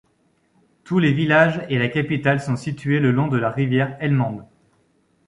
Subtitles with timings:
[0.83, 4.49] Tous les villages et la capitale sont situés le long de la rivière Helmand.